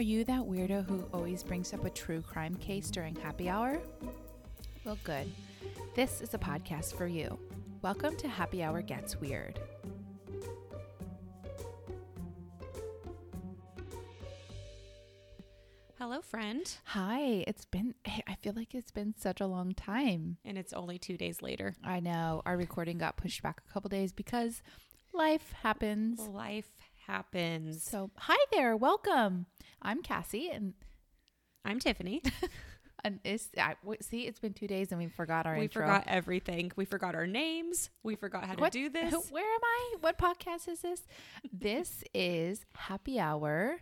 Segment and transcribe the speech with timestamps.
[0.00, 3.78] Are you that weirdo who always brings up a true crime case during happy hour?
[4.82, 5.30] Well, good.
[5.94, 7.38] This is a podcast for you.
[7.82, 9.60] Welcome to Happy Hour Gets Weird.
[15.98, 16.74] Hello, friend.
[16.84, 17.94] Hi, it's been,
[18.26, 20.38] I feel like it's been such a long time.
[20.46, 21.74] And it's only two days later.
[21.84, 24.62] I know our recording got pushed back a couple days because
[25.12, 26.20] life happens.
[26.20, 26.70] Life
[27.06, 27.82] happens.
[27.82, 29.46] So, hi there, welcome.
[29.82, 30.74] I'm Cassie, and
[31.64, 32.22] I'm Tiffany.
[33.04, 35.82] and it's I, w- see, it's been two days, and we forgot our we intro.
[35.86, 36.72] forgot everything.
[36.76, 37.90] We forgot our names.
[38.02, 39.12] We forgot how to do this.
[39.30, 39.94] Where am I?
[40.00, 41.02] What podcast is this?
[41.52, 43.78] this is Happy Hour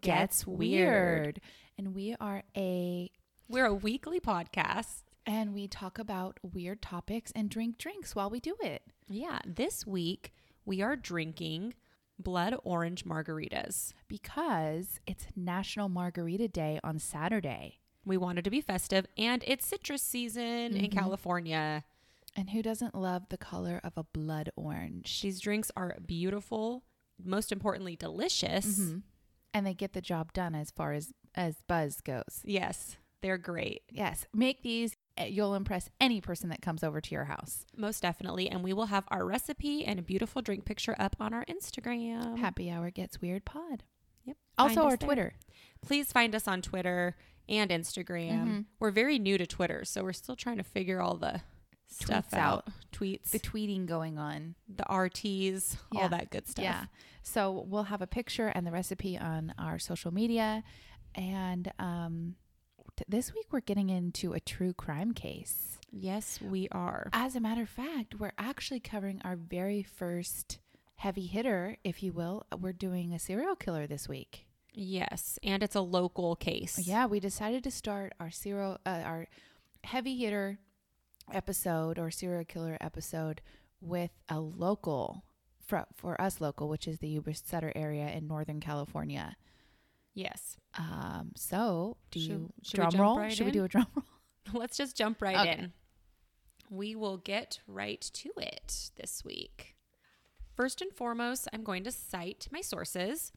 [0.00, 1.40] Gets Weird,
[1.78, 3.10] and we are a
[3.48, 5.02] We're a weekly podcast.
[5.26, 8.82] and we talk about weird topics and drink drinks while we do it.
[9.08, 9.38] Yeah.
[9.46, 10.32] This week,
[10.64, 11.74] we are drinking
[12.22, 13.92] blood orange margaritas.
[14.08, 17.78] because it's National Margarita Day on Saturday.
[18.04, 20.92] We wanted to be festive, and it's citrus season in Mhm.
[20.92, 21.84] California.
[22.34, 25.20] And who doesn't love the color of a blood orange?
[25.22, 26.84] These drinks are beautiful,
[27.22, 28.78] most importantly, delicious.
[28.80, 29.02] Mhm.
[29.54, 32.42] And they get the job done as far as as buzz goes.
[32.44, 33.82] Yes, they're great.
[33.90, 34.96] Yes, make these
[35.26, 37.64] you'll impress any person that comes over to your house.
[37.76, 38.48] Most definitely.
[38.48, 42.38] And we will have our recipe and a beautiful drink picture up on our Instagram.
[42.38, 43.82] Happy Hour Gets Weird Pod.
[44.24, 44.36] Yep.
[44.58, 44.96] Also our there.
[44.98, 45.34] Twitter.
[45.82, 47.16] Please find us on Twitter
[47.48, 48.46] and Instagram.
[48.46, 48.64] Mhm.
[48.78, 51.40] We're very new to Twitter, so we're still trying to figure all the
[51.88, 52.68] stuff Tweets out.
[52.92, 54.54] Tweets, The tweeting going on.
[54.68, 56.00] The RTs, Yeah.
[56.02, 56.62] all that good stuff.
[56.62, 56.84] Yeah.
[57.22, 60.62] So we'll have a picture and the recipe on our social media.
[61.14, 62.36] And um,
[63.08, 65.78] this week we're getting into a true crime case.
[65.90, 67.08] Yes, we are.
[67.12, 70.58] As a matter of fact, we're actually covering our very first
[70.96, 72.46] heavy hitter, if you will.
[72.58, 74.46] We're doing a serial killer this week.
[74.72, 76.78] Yes, and it's a local case.
[76.86, 79.26] Yeah, we decided to start our serial, uh, our
[79.84, 80.58] heavy hitter
[81.30, 83.42] episode or serial killer episode
[83.80, 85.24] with a local
[85.58, 89.36] for, for us local, which is the Yuba Sutter area in Northern California.
[90.14, 90.56] Yes.
[90.78, 93.18] Um, so do Should- you should drum roll?
[93.18, 94.04] right should we do a drum roll?
[94.60, 95.62] Let's just jump right Okay.
[95.64, 95.72] in.
[96.70, 99.76] We will get right to it this week.
[100.56, 103.32] First and foremost, I'm going to cite my sources.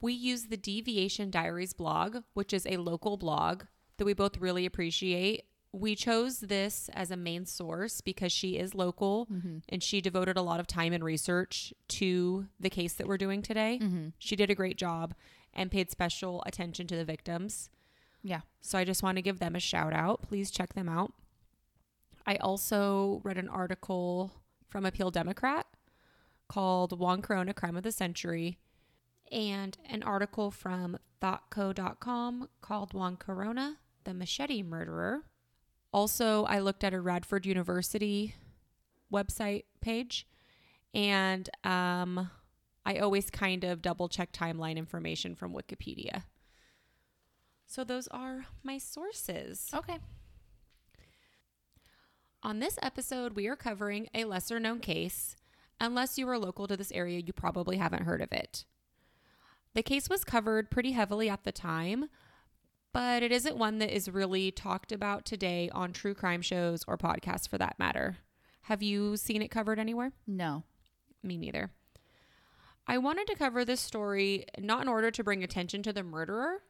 [0.00, 3.62] We use the Deviation Diaries blog, which is a local blog
[3.96, 5.44] that we both really appreciate.
[5.72, 9.28] We chose this as a main source because she is local
[9.68, 13.42] and she devoted a lot of time and research to the case that we're doing
[13.42, 13.78] today.
[13.82, 14.08] Mm-hmm.
[14.18, 15.14] She did a great job
[15.56, 17.70] and paid special attention to the victims.
[18.22, 18.42] Yeah.
[18.60, 20.22] So I just want to give them a shout out.
[20.22, 21.12] Please check them out.
[22.26, 24.32] I also read an article
[24.68, 25.66] from Appeal Democrat
[26.48, 28.58] called Juan Corona Crime of the Century
[29.32, 35.22] and an article from thoughtco.com called Juan Corona, the machete murderer.
[35.92, 38.34] Also, I looked at a Radford University
[39.12, 40.26] website page
[40.94, 42.30] and um,
[42.86, 46.22] I always kind of double check timeline information from Wikipedia.
[47.66, 49.68] So those are my sources.
[49.74, 49.98] Okay.
[52.44, 55.34] On this episode, we are covering a lesser known case.
[55.80, 58.64] Unless you are local to this area, you probably haven't heard of it.
[59.74, 62.08] The case was covered pretty heavily at the time,
[62.92, 66.96] but it isn't one that is really talked about today on true crime shows or
[66.96, 68.18] podcasts for that matter.
[68.62, 70.12] Have you seen it covered anywhere?
[70.24, 70.62] No.
[71.24, 71.72] Me neither.
[72.86, 76.62] I wanted to cover this story not in order to bring attention to the murderer,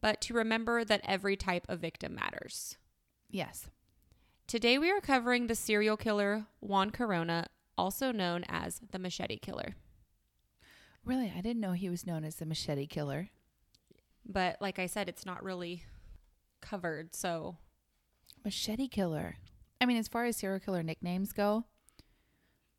[0.00, 2.76] but to remember that every type of victim matters.
[3.30, 3.70] Yes.
[4.46, 7.46] Today we are covering the serial killer Juan Corona,
[7.78, 9.76] also known as the Machete Killer.
[11.04, 13.30] Really, I didn't know he was known as the machete killer.
[14.26, 15.84] But like I said, it's not really
[16.60, 17.56] covered, so
[18.44, 19.36] Machete killer.
[19.80, 21.64] I mean, as far as serial killer nicknames go,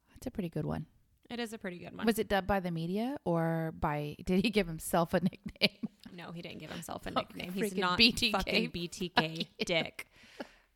[0.09, 0.85] that's a pretty good one.
[1.31, 2.05] It is a pretty good one.
[2.05, 4.15] Was it dubbed by the media or by?
[4.25, 5.87] Did he give himself a nickname?
[6.13, 7.53] no, he didn't give himself a nickname.
[7.53, 8.31] He's not BTK.
[8.31, 10.07] fucking BTK dick.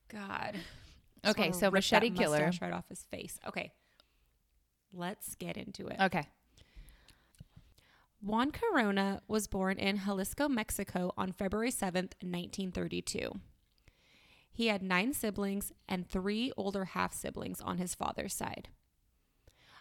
[0.09, 0.55] God.
[1.23, 2.51] Just Okay, so machete killer.
[2.61, 3.39] right off his face.
[3.47, 3.71] Okay,
[4.93, 5.97] let's get into it.
[5.99, 6.27] Okay.
[8.21, 13.31] Juan Corona was born in Jalisco, Mexico on February 7th, 1932.
[14.51, 18.69] He had nine siblings and three older half siblings on his father's side.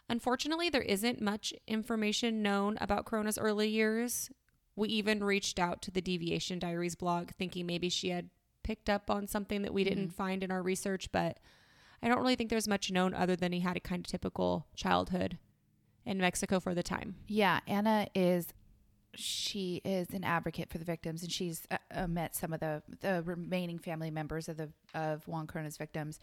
[0.08, 4.30] Unfortunately, there isn't much information known about Corona's early years.
[4.76, 8.28] We even reached out to the Deviation Diaries blog thinking maybe she had
[8.62, 9.94] picked up on something that we mm-hmm.
[9.94, 11.38] didn't find in our research, but
[12.02, 14.66] I don't really think there's much known other than he had a kind of typical
[14.74, 15.38] childhood
[16.04, 17.16] in Mexico for the time.
[17.28, 18.52] Yeah, Anna is
[19.16, 22.82] she is an advocate for the victims, and she's uh, uh, met some of the
[23.00, 26.18] the remaining family members of the of Juan Corona's victims,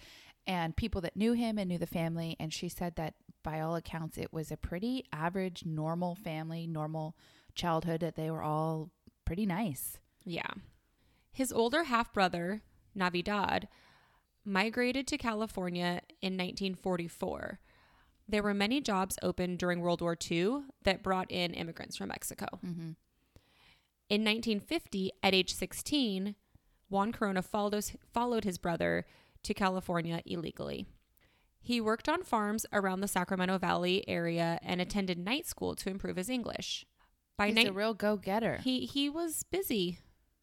[0.47, 2.35] and people that knew him and knew the family.
[2.39, 7.15] And she said that by all accounts, it was a pretty average, normal family, normal
[7.55, 8.01] childhood.
[8.01, 8.89] That they were all
[9.25, 9.97] pretty nice.
[10.23, 10.51] Yeah.
[11.31, 12.61] His older half brother,
[12.93, 13.67] Navidad,
[14.43, 17.59] migrated to California in 1944.
[18.27, 22.47] There were many jobs open during World War II that brought in immigrants from Mexico.
[22.65, 22.91] Mm-hmm.
[24.09, 26.35] In 1950, at age 16,
[26.89, 27.83] Juan Corona followed,
[28.13, 29.05] followed his brother
[29.43, 30.85] to California illegally.
[31.61, 36.17] He worked on farms around the Sacramento Valley area and attended night school to improve
[36.17, 36.85] his English.
[37.37, 38.57] By He's night, a real go getter.
[38.63, 39.99] he he was busy.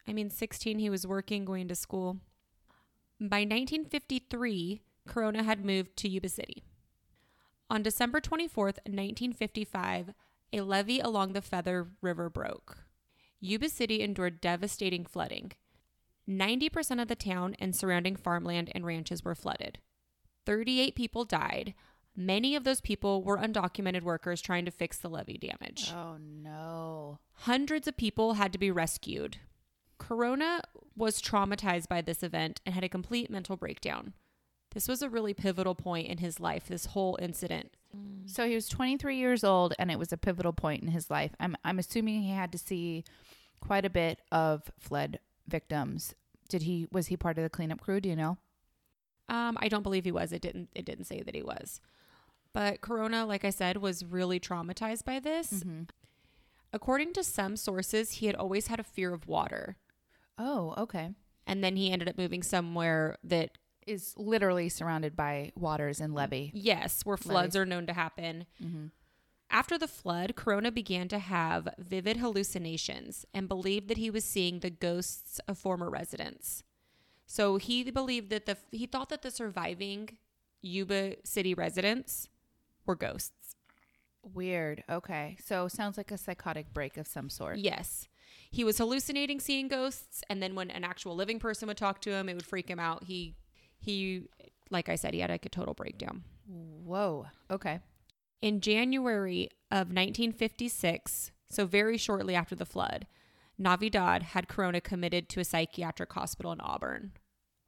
[0.07, 2.17] I mean, 16 he was working, going to school.
[3.19, 6.63] By 1953, Corona had moved to Yuba City.
[7.69, 10.13] On December 24th, 1955,
[10.53, 12.79] a levee along the Feather River broke.
[13.39, 15.51] Yuba City endured devastating flooding.
[16.27, 19.79] 90% of the town and surrounding farmland and ranches were flooded.
[20.45, 21.73] 38 people died.
[22.15, 25.91] Many of those people were undocumented workers trying to fix the levee damage.
[25.95, 27.19] Oh no.
[27.33, 29.37] Hundreds of people had to be rescued.
[29.97, 30.61] Corona
[30.95, 34.13] was traumatized by this event and had a complete mental breakdown.
[34.73, 37.71] This was a really pivotal point in his life, this whole incident.
[38.25, 41.31] So he was 23 years old, and it was a pivotal point in his life.
[41.39, 43.03] I'm I'm assuming he had to see
[43.59, 46.13] quite a bit of flood victims.
[46.47, 47.99] Did he was he part of the cleanup crew?
[47.99, 48.37] Do you know?
[49.27, 50.31] Um, I don't believe he was.
[50.31, 51.81] It didn't it didn't say that he was.
[52.53, 55.51] But Corona, like I said, was really traumatized by this.
[55.51, 55.83] Mm-hmm.
[56.71, 59.77] According to some sources, he had always had a fear of water.
[60.37, 61.11] Oh, okay.
[61.47, 63.57] And then he ended up moving somewhere that
[63.89, 66.51] Is literally surrounded by waters and levee.
[66.53, 68.45] yes, where floods are known to happen.
[68.63, 68.85] Mm-hmm.
[69.51, 74.59] After the flood, Corona began to have vivid hallucinations and believed that he was seeing
[74.59, 76.63] the ghosts of former residents.
[77.25, 80.17] So he believed that the he thought that the surviving
[80.61, 82.29] Yuba City residents
[82.85, 83.55] were ghosts.
[84.21, 84.83] Weird.
[84.89, 85.37] Okay.
[85.43, 87.57] So sounds like a psychotic break of some sort.
[87.57, 88.07] Yes.
[88.51, 92.11] He was hallucinating seeing ghosts and then when an actual living person would talk to
[92.11, 93.03] him, it would freak him out.
[93.05, 93.35] He
[93.79, 94.27] he
[94.69, 96.23] like I said, he had like a total breakdown.
[96.47, 97.27] Whoa.
[97.49, 97.79] Okay.
[98.41, 103.07] In January of 1956, so very shortly after the flood,
[103.57, 107.11] Navidad had Corona committed to a psychiatric hospital in Auburn.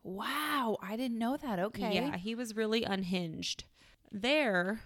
[0.04, 0.78] Wow.
[0.82, 1.60] I didn't know that.
[1.60, 1.96] Okay.
[1.96, 3.66] Yeah, he was really unhinged.
[4.12, 4.82] There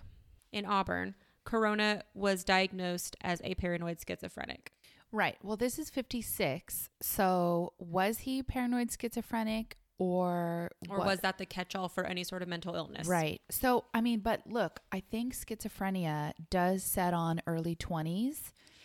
[0.52, 4.72] in Auburn, Corona was diagnosed as a paranoid schizophrenic.
[5.12, 5.38] Right.
[5.44, 6.90] Well, this is 56.
[7.02, 11.08] So was he paranoid schizophrenic or Or what?
[11.08, 13.08] was that the catch all for any sort of mental illness?
[13.08, 13.42] Right.
[13.50, 18.38] So, I mean, but look, I think schizophrenia does set on early 20s.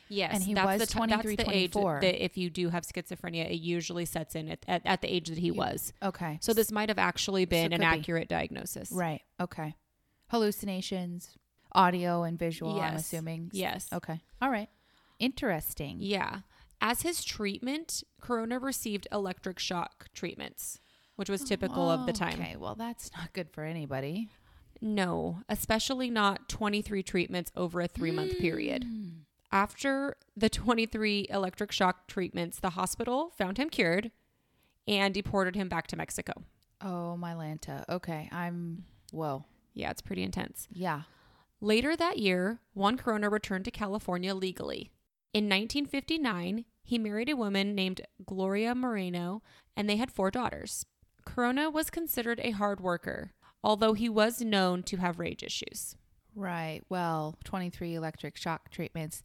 [0.08, 0.34] Yes.
[0.34, 2.00] And he that's was the, t- 23, that's the age 24.
[2.00, 5.28] that if you do have schizophrenia, it usually sets in at, at, at the age
[5.28, 5.92] that he was.
[6.02, 6.38] Okay.
[6.42, 7.98] So this might have actually been an could be.
[8.00, 8.90] accurate diagnosis.
[8.90, 9.22] Right.
[9.40, 9.76] Okay.
[10.30, 11.36] Hallucinations,
[11.72, 13.50] audio and visual, I'm assuming.
[13.52, 13.86] Yes.
[13.92, 14.20] Okay.
[14.40, 14.68] All right.
[15.18, 15.98] Interesting.
[16.00, 16.40] Yeah.
[16.80, 20.80] As his treatment, Corona received electric shock treatments,
[21.20, 22.40] which was typical of the time.
[22.40, 22.56] Okay.
[22.56, 24.30] Well, that's not good for anybody.
[24.80, 28.84] No, especially not 23 treatments over a three month period.
[28.84, 29.08] Hmm.
[29.52, 34.12] After the 23 electric shock treatments, the hospital found him cured
[34.88, 36.32] and deported him back to Mexico.
[36.80, 37.84] Oh, my Lanta.
[37.86, 38.30] Okay.
[38.32, 39.44] I'm, whoa.
[39.74, 40.68] Yeah, it's pretty intense.
[40.72, 41.02] Yeah.
[41.60, 44.90] Later that year, Juan Corona returned to California legally.
[45.34, 49.42] In 1959, he married a woman named Gloria Moreno,
[49.76, 50.86] and they had four daughters.
[51.24, 55.96] Corona was considered a hard worker, although he was known to have rage issues.
[56.34, 56.82] Right.
[56.88, 59.22] Well, 23 electric shock treatments.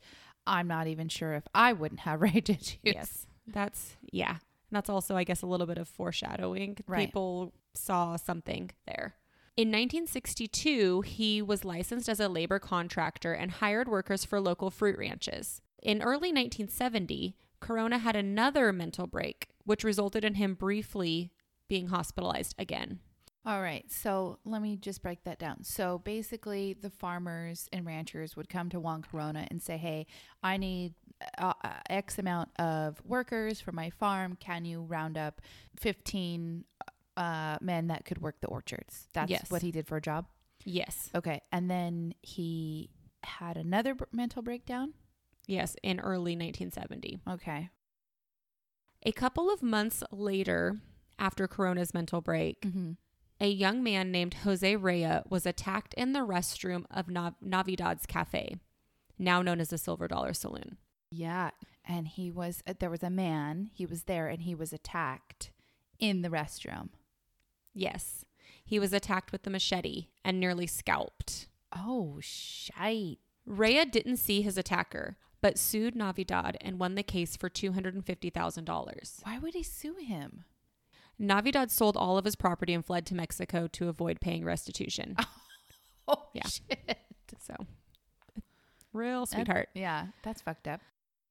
[0.47, 2.77] I'm not even sure if I wouldn't have rage issues.
[2.83, 4.31] Yes, that's, yeah.
[4.31, 4.39] And
[4.71, 6.77] that's also, I guess, a little bit of foreshadowing.
[6.87, 7.07] Right.
[7.07, 9.15] People saw something there.
[9.57, 14.97] In 1962, he was licensed as a labor contractor and hired workers for local fruit
[14.97, 15.61] ranches.
[15.81, 21.31] In early 1970, Corona had another mental break, which resulted in him briefly
[21.67, 22.99] being hospitalized again.
[23.45, 23.85] All right.
[23.91, 25.63] So let me just break that down.
[25.63, 30.07] So basically, the farmers and ranchers would come to Juan Corona and say, Hey,
[30.41, 30.95] I need
[31.37, 34.35] uh, uh, X amount of workers for my farm.
[34.39, 35.41] Can you round up
[35.77, 36.65] 15
[37.17, 39.07] uh, men that could work the orchards?
[39.13, 39.51] That's Yes.
[39.51, 40.25] what he did for a job.
[40.63, 41.11] Yes.
[41.13, 41.41] Okay.
[41.51, 42.89] And then he
[43.23, 44.93] had another b- mental breakdown.
[45.47, 47.19] Yes, in early 1970.
[47.29, 47.69] Okay.
[49.03, 50.77] A couple of months later,
[51.19, 52.91] after Corona's mental break, Mm-hmm.
[53.39, 58.55] a young man named Jose Rea was attacked in the restroom of Nav- Navidad's Cafe,
[59.17, 60.77] now known as the Silver Dollar Saloon.
[61.11, 61.51] Yeah.
[61.87, 63.69] and he was uh, there was a man.
[63.73, 65.51] He was there, and he was attacked
[65.99, 66.89] in the restroom.
[67.73, 68.25] Yes.
[68.65, 71.47] He was attacked with the machete and nearly scalped.
[71.75, 73.19] Oh shite!
[73.45, 79.23] Rhea didn't see his attacker, but sued Navidad and won the case for $250,000.
[79.23, 80.45] Why would he sue him?
[81.17, 85.15] Navidad sold all of his property and fled to Mexico to avoid paying restitution.
[86.07, 86.45] Oh Yeah.
[86.47, 86.99] shit!
[87.39, 87.55] So,
[88.93, 89.69] real That- sweetheart.
[89.73, 90.81] yeah, that's fucked up.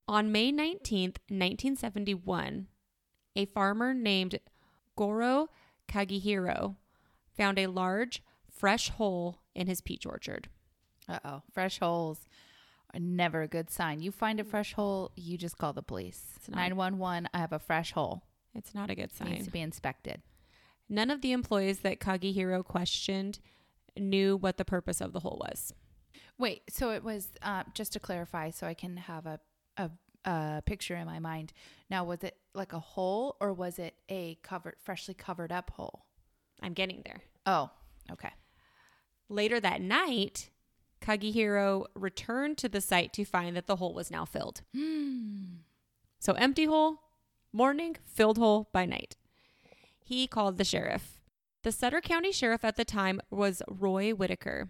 [0.09, 2.67] On May 19th, 1971,
[3.37, 4.41] a farmer named
[4.97, 5.49] Goro
[5.89, 6.75] Kagehiro
[7.37, 10.49] found a large, fresh hole in his peach orchard.
[11.09, 12.27] Uh oh, fresh holes
[12.93, 14.01] are never a good sign.
[14.01, 16.33] You find a fresh hole, you just call the police.
[16.37, 17.29] It's Nine one one.
[17.33, 18.23] I have a fresh hole.
[18.55, 19.29] It's not a good sign.
[19.29, 20.23] It Needs to be inspected.
[20.89, 23.39] None of the employees that Kagehiro questioned
[23.97, 25.73] knew what the purpose of the hole was.
[26.39, 29.41] Wait, so it was uh, just to clarify, so I can have a,
[29.77, 29.91] a
[30.25, 31.53] a picture in my mind.
[31.91, 36.07] Now, was it like a hole or was it a covered, freshly covered up hole?
[36.63, 37.21] I'm getting there.
[37.47, 37.71] Oh,
[38.11, 38.31] okay.
[39.29, 40.51] Later that night,
[41.03, 44.63] Kagehiro returned to the site to find that the hole was now filled.
[46.21, 47.01] So empty hole,
[47.55, 49.17] morning, filled hole by night.
[50.05, 51.21] He called the sheriff.
[51.63, 54.69] The Sutter County sheriff at the time was Roy Whitaker.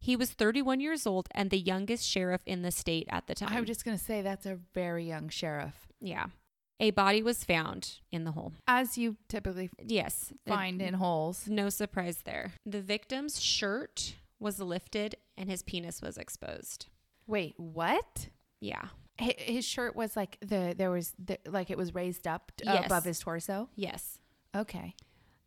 [0.00, 3.52] He was 31 years old and the youngest sheriff in the state at the time.
[3.52, 6.26] I'm just gonna say that's a very young sheriff, yeah.
[6.80, 8.54] A body was found in the hole.
[8.66, 10.32] as you typically Yes.
[10.32, 11.46] it- find in holes.
[11.48, 12.54] No surprise there.
[12.64, 16.86] The victim's shirt was lifted and his penis was exposed.
[17.26, 18.28] Wait, what?
[18.60, 18.88] Yeah.
[19.20, 22.86] Hi- His shirt was like the there was the, like it was raised up Yes.
[22.86, 23.68] above his torso.
[23.74, 24.18] Yes.
[24.54, 24.94] Okay.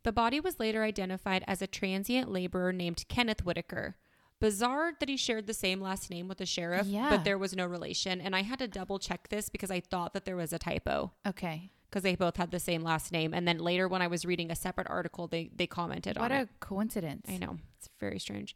[0.03, 3.95] The body was later identified as a transient laborer named Kenneth Whitaker.
[4.39, 7.09] Bizarre that he shared the same last name with the sheriff, Yeah.
[7.09, 8.19] but there was no relation.
[8.21, 11.13] And I had to double check this because I thought that there was a typo
[11.25, 11.71] Okay.
[11.89, 13.33] because they both had the same last name.
[13.33, 16.37] And then later, when I was reading a separate article, they, they commented What on
[16.37, 16.39] it.
[16.41, 17.25] What a coincidence.
[17.29, 17.57] I know.
[17.77, 18.55] It's very strange.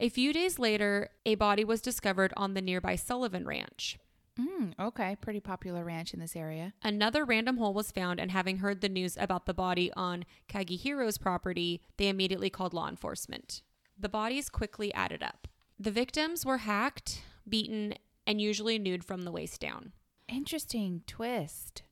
[0.00, 3.98] A few days later, a body was discovered on the nearby Sullivan Ranch.
[4.38, 5.16] Mm, okay.
[5.20, 6.72] Pretty popular ranch in this area.
[6.82, 11.18] Another random hole was found, and having heard the news about the body on Kagehiro's
[11.18, 13.62] property, they immediately called law enforcement.
[13.98, 15.48] The bodies quickly added up.
[15.78, 17.94] The victims were hacked, beaten,
[18.26, 19.92] and usually nude from the waist down.
[20.28, 21.82] Interesting twist.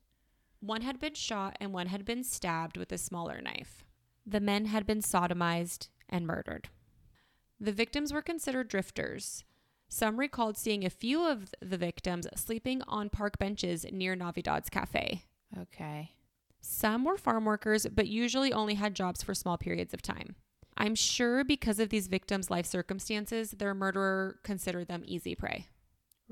[0.59, 3.83] One had been shot and one had been stabbed with a smaller knife.
[4.25, 6.69] The men had been sodomized and murdered.
[7.59, 9.43] The victims were considered drifters.
[9.89, 15.23] Some recalled seeing a few of the victims sleeping on park benches near Navidad's cafe.
[15.57, 16.11] Okay.
[16.61, 20.35] Some were farm workers, but usually only had jobs for small periods of time.
[20.77, 25.65] I'm sure because of these victims' life circumstances, their murderer considered them easy prey.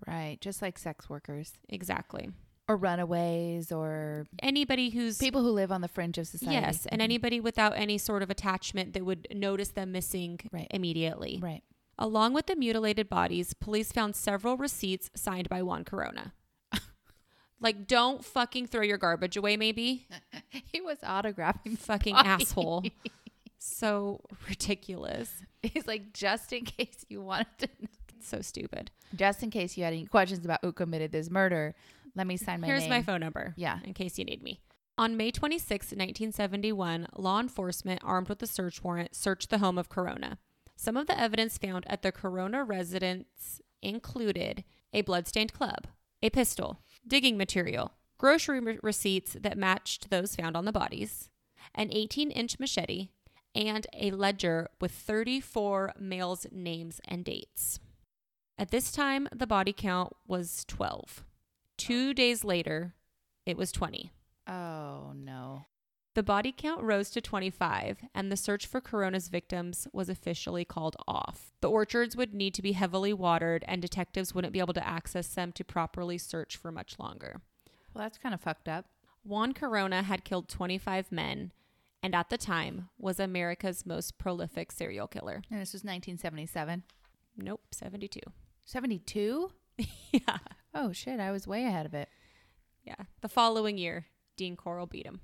[0.06, 0.40] Right.
[0.40, 2.30] Just like sex workers Exactly.
[2.70, 6.56] or runaways or Anybody who's people who live on the fringe of society.
[6.56, 7.06] yes, and Mhm.
[7.06, 10.68] anybody without any sort of attachment that would notice them missing Right.
[10.70, 11.40] immediately.
[11.42, 11.64] Right.
[12.00, 16.34] Along with the mutilated bodies, police found several receipts signed by Juan Corona.
[17.60, 20.08] like, don't fucking throw your garbage away, maybe.
[20.50, 21.78] he was autographing.
[21.80, 22.50] Fucking bodies.
[22.52, 22.86] asshole.
[23.58, 25.32] So ridiculous.
[25.64, 27.68] He's like, just in case you wanted to,
[28.20, 28.92] So stupid.
[29.16, 31.74] just in case you had any questions about who committed this murder,
[32.16, 32.76] let me sign my name.
[32.76, 32.90] Here's name.
[32.92, 33.54] my phone number.
[33.58, 33.80] Yeah.
[33.84, 34.62] In case you need me.
[35.00, 39.90] On May 26, 1971, law enforcement armed with a search warrant searched the home of
[39.90, 40.38] Corona.
[40.78, 45.88] Some of the evidence found at the Corona residence included a bloodstained club,
[46.22, 51.30] a pistol, digging material, grocery re- receipts that matched those found on the bodies,
[51.74, 53.10] an 18 inch machete,
[53.56, 57.80] and a ledger with 34 males' names and dates.
[58.60, 61.24] At this time, the body count was 12.
[61.78, 62.14] Two oh.
[62.14, 62.94] days later,
[63.48, 64.12] it was 20.
[64.46, 65.66] Oh no.
[66.18, 70.96] The body count rose to 25, and the search for Corona's victims was officially called
[71.08, 71.54] off.
[71.62, 75.28] The orchards would need to be heavily watered, and detectives wouldn't be able to access
[75.28, 77.42] them to properly search for much longer.
[77.94, 78.86] Well, that's kind of fucked up.
[79.24, 81.52] Juan Corona had killed 25 men,
[82.02, 85.44] and at the time was America's most prolific serial killer.
[85.52, 86.82] And this was 1977.
[87.38, 88.20] Nope, 72.
[88.66, 89.52] 72?
[90.12, 90.38] yeah.
[90.74, 92.10] Oh shit, I was way ahead of it.
[92.84, 93.06] Yeah.
[93.22, 95.22] The following year, Dean Corll beat him.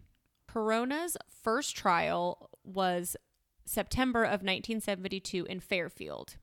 [0.54, 3.18] Corona's first trial was
[3.66, 6.36] September of 1972 in Fairfield.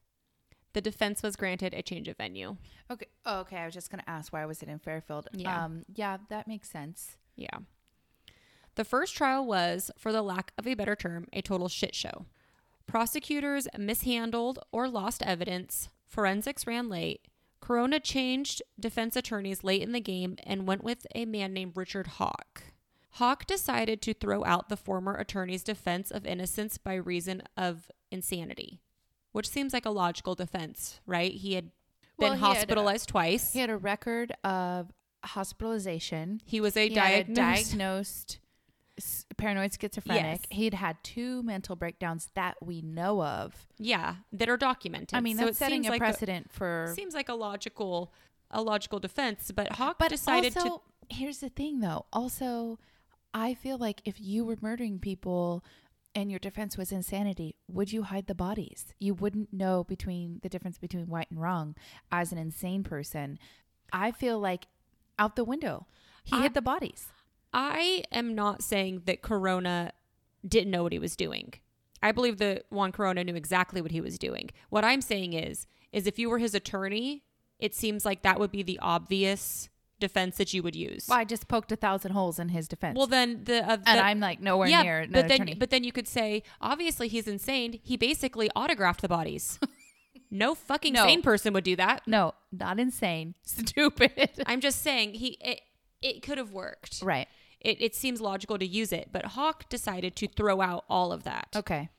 [0.72, 2.56] The defense was granted a change of venue.
[2.90, 3.06] Okay.
[3.24, 3.58] Oh, okay.
[3.58, 5.28] I was just gonna ask why was it in Fairfield?
[5.32, 5.64] Yeah.
[5.64, 5.84] Um.
[5.94, 7.18] Yeah, that makes sense.
[7.36, 7.58] Yeah.
[8.74, 12.26] The first trial was, for the lack of a better term, a total shit show.
[12.86, 17.28] Prosecutors mishandled or lost evidence, forensics ran late,
[17.60, 22.06] Corona changed defense attorneys late in the game and went with a man named Richard
[22.06, 22.62] Hawk.
[23.14, 28.80] Hawk decided to throw out the former attorney's defense of innocence by reason of insanity,
[29.32, 31.32] which seems like a logical defense, right?
[31.32, 31.70] He had
[32.18, 33.52] been Well, he had, uh, hospitalized twice.
[33.52, 34.92] He had a record of
[35.24, 36.40] hospitalization.
[36.44, 37.36] He was a He had a diagnosed.
[37.70, 38.38] diagnosed
[39.38, 40.22] paranoid schizophrenic.
[40.22, 40.58] Yes.
[40.58, 43.66] He'd had two mental breakdowns that we know of.
[43.78, 45.16] yeah, that are documented.
[45.16, 46.92] I mean, So that's it setting seems a like precedent for.
[46.94, 48.12] seems like a logical,
[48.50, 49.50] a logical defense.
[49.54, 51.14] But Hawk but decided also, to.
[51.14, 52.04] here's the thing, though.
[52.12, 52.78] Also,
[53.32, 55.64] I feel like if you were murdering people
[56.14, 58.94] and your defense was insanity, would you hide the bodies?
[58.98, 61.76] You wouldn't know between the difference between right and wrong
[62.10, 63.38] as an insane person.
[63.92, 64.66] I feel like
[65.18, 65.86] out the window,
[66.24, 67.06] he I- hid the bodies.
[67.52, 69.92] I am not saying that Corona
[70.46, 71.54] didn't know what he was doing.
[72.02, 74.50] I believe that Juan Corona knew exactly what he was doing.
[74.70, 77.24] What I'm saying is, is if you were his attorney,
[77.58, 79.68] it seems like that would be the obvious
[80.00, 81.06] defense that you would use.
[81.08, 82.96] Well, I just poked a thousand holes in his defense.
[82.96, 85.54] Well, then the, uh, and the- I'm like nowhere yeah, near but then attorney.
[85.54, 87.78] but then you could say obviously he's insane.
[87.84, 89.58] He basically autographed the bodies.
[90.30, 91.04] no fucking No.
[91.06, 92.02] sane person would do that.
[92.06, 93.34] no, not insane.
[93.42, 94.30] Stupid.
[94.46, 95.60] I'm just saying he it,
[96.02, 97.02] it could have worked.
[97.02, 97.28] right.
[97.60, 101.24] It, it seems logical to use it, but Hawk decided to throw out all of
[101.24, 101.48] that.
[101.54, 101.90] Okay.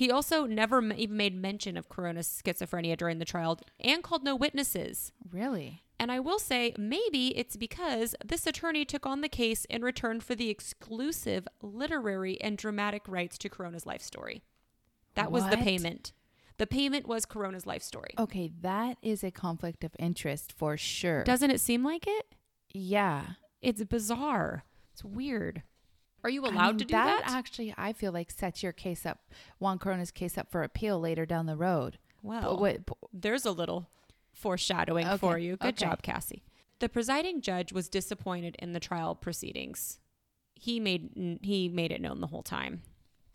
[0.00, 4.24] He also never m- even made mention of Corona's schizophrenia during the trial and called
[4.24, 5.12] no witnesses.
[5.30, 5.82] Really?
[5.98, 10.20] And I will say, maybe it's because this attorney took on the case in return
[10.22, 14.42] for the exclusive literary and dramatic rights to Corona's life story.
[15.16, 16.14] That was the payment.
[16.56, 18.14] The payment was Corona's life story.
[18.18, 21.24] Okay, that is a conflict of interest for sure.
[21.24, 22.34] Doesn't it seem like it?
[22.72, 23.24] yeah.
[23.60, 24.64] It's bizarre.
[24.94, 25.62] It's weird.
[26.22, 27.22] Are you I allowed mean, to do that?
[27.26, 27.30] That?
[27.34, 29.20] Actually, I feel like sets your case up,
[29.58, 31.98] Juan Corona's case up for appeal later down the road.
[32.22, 32.78] well, But what,
[33.12, 33.88] there's a little
[34.32, 35.56] foreshadowing Okay, for you.
[35.56, 35.84] Good okay.
[35.86, 36.42] job, Cassie.
[36.78, 39.98] The presiding judge was disappointed in the trial proceedings.
[40.54, 42.82] He made he made it known the whole time.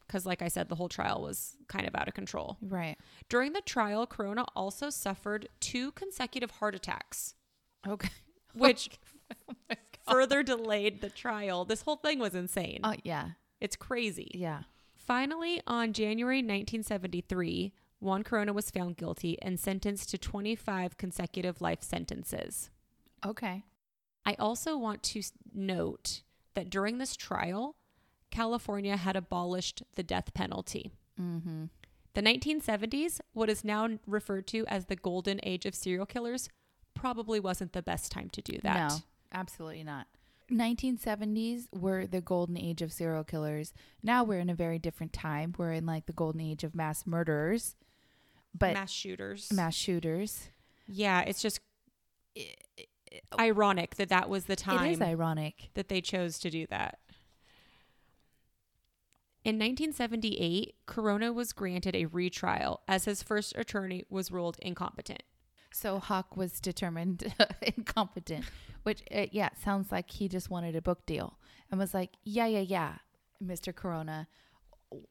[0.07, 2.57] Cuz like I said the whole trial was kind of out of control.
[2.61, 2.97] right.
[3.29, 7.33] During the trial, Corona also suffered two consecutive heart attacks,
[7.87, 8.09] Okay.
[8.53, 8.89] which
[9.71, 9.75] Oh
[10.09, 11.65] further delayed the trial.
[11.65, 12.81] This whole thing was insane.
[12.83, 13.29] Oh, yeah.
[13.59, 14.31] it's crazy.
[14.33, 14.61] Yeah.
[14.95, 21.81] Finally, on January 1973, Juan Corona was found guilty and sentenced to 25 consecutive life
[21.81, 22.69] sentences.
[23.25, 23.63] Okay.
[24.25, 25.21] I also want to
[25.53, 26.23] note
[26.55, 27.75] that during this trial,
[28.31, 30.91] California had abolished the death penalty.
[31.19, 31.65] Mm-hmm.
[32.15, 36.49] The 1970s, what is now referred to as the golden age of serial killers,
[36.93, 38.89] probably wasn't the best time to do that.
[38.89, 38.97] No,
[39.35, 40.07] absolutely not.
[40.51, 43.73] 1970s were the golden age of serial killers.
[44.03, 45.53] Now we're in a very different time.
[45.57, 47.75] We're in like the golden age of mass murderers,
[48.57, 49.51] but mass, shooters.
[49.51, 50.49] Mass shooters.
[50.87, 51.59] yeah, it's just
[53.39, 55.69] ironic that that was the time It is ironic.
[55.73, 56.99] that they chose to do that.
[59.43, 65.21] In 1978, Corona was granted a retrial as his first attorney was ruled incompetent.
[65.75, 68.45] So Hawk was determined incompetent,
[68.83, 71.37] which uh, yeah sounds like he just wanted a book deal
[71.69, 72.93] and was like, yeah, yeah, yeah,
[73.43, 73.75] Mr.
[73.75, 74.29] Corona,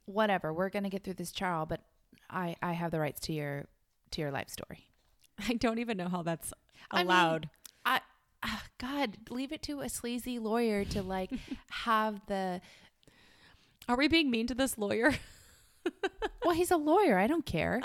[0.06, 0.54] whatever.
[0.54, 1.82] We're gonna get through this trial, but
[2.30, 3.66] I I have the rights to your
[4.12, 4.88] to your life story.
[5.48, 6.54] I don't even know how that's
[6.90, 7.50] I mean, allowed.
[7.84, 8.00] I
[8.42, 11.30] ah, God, leave it to a sleazy lawyer to like
[11.70, 12.62] have the.
[13.86, 15.14] Are we being mean to this lawyer?
[16.42, 17.18] Well, he's a lawyer.
[17.18, 17.80] I don't care.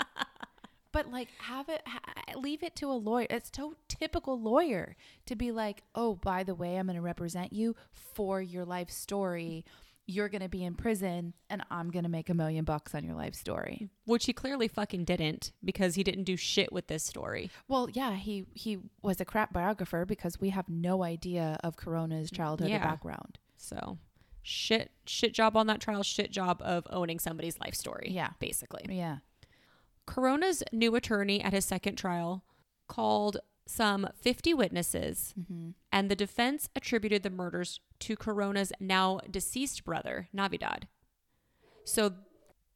[0.92, 2.00] But like, have it, ha-
[2.38, 3.26] leave it to a lawyer.
[3.30, 7.52] It's so typical lawyer to be like, oh, by the way, I'm going to represent
[7.52, 9.64] you for your life story.
[10.06, 13.04] You're going to be in prison, and I'm going to make a million bucks on
[13.04, 13.90] your life story.
[14.06, 17.48] Which he clearly fucking didn't because he didn't do shit with this story.
[17.68, 22.28] Well, yeah, he he was a crap biographer because we have no idea of Corona's
[22.32, 22.82] childhood or Yeah.
[22.84, 23.38] background.
[23.56, 23.98] So,
[24.42, 28.08] shit shit job on that trial, shit job of owning somebody's life story.
[28.10, 28.30] Yeah.
[28.40, 28.86] basically.
[28.88, 29.18] Yeah.
[30.06, 32.44] Corona's new attorney at his second trial
[32.88, 35.70] called some 50 witnesses, Mm-hmm.
[35.92, 40.88] and the defense attributed the murders to Corona's now deceased brother, Navidad.
[41.84, 42.12] So,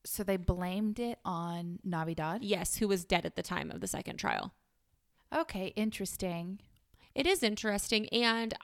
[0.04, 2.44] So they blamed it on Navidad.
[2.44, 4.52] yes, who was dead at the time of the second trial.
[5.34, 6.60] Okay, interesting.
[7.14, 8.54] It is interesting, and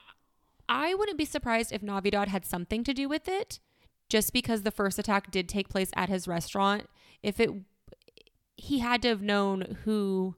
[0.69, 3.59] I wouldn't be surprised if Navidad had something to do with it,
[4.07, 6.87] just because the first attack did take place at his restaurant.
[7.23, 7.49] If it,
[8.61, 10.35] he had to have known who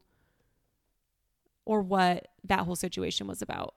[1.65, 3.75] or what that whole situation was about.